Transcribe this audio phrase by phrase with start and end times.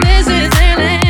[0.00, 1.07] This is it.